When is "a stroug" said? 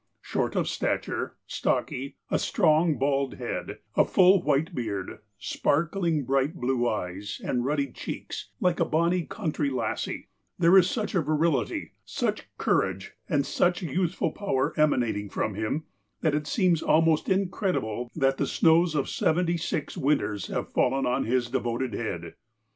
2.31-2.97